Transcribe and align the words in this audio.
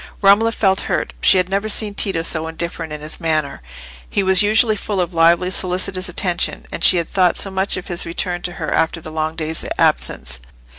Romola 0.19 0.51
felt 0.51 0.79
hurt. 0.89 1.13
She 1.21 1.37
had 1.37 1.47
never 1.47 1.69
seen 1.69 1.93
Tito 1.93 2.23
so 2.23 2.47
indifferent 2.47 2.91
in 2.91 3.01
his 3.01 3.19
manner; 3.19 3.61
he 4.09 4.23
was 4.23 4.41
usually 4.41 4.75
full 4.75 4.99
of 4.99 5.13
lively 5.13 5.51
solicitous 5.51 6.09
attention. 6.09 6.65
And 6.71 6.83
she 6.83 6.97
had 6.97 7.07
thought 7.07 7.37
so 7.37 7.51
much 7.51 7.77
of 7.77 7.85
his 7.85 8.03
return 8.03 8.41
to 8.41 8.53
her 8.53 8.71
after 8.73 8.99
the 8.99 9.11
long 9.11 9.35
day's 9.35 9.63
absence! 9.77 10.39